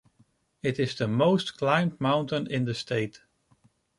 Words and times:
It 0.63 0.79
is 0.79 0.95
the 0.95 1.07
most 1.07 1.57
climbed 1.59 2.01
mountain 2.01 2.47
in 2.49 2.65
the 2.65 2.73
state. 2.73 3.21